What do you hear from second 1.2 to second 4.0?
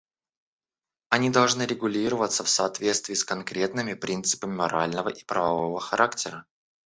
должны регулироваться в соответствии с конкретными